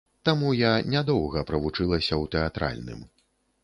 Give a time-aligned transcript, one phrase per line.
[0.27, 3.09] Таму я не доўга правучылася ў тэатральным.